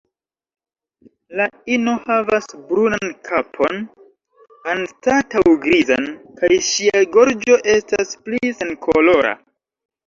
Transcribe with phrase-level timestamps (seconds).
[1.39, 1.45] La
[1.75, 3.83] ino havas brunan kapon
[4.75, 6.09] anstataŭ grizan,
[6.43, 9.39] kaj ŝia gorĝo estas pli senkolora.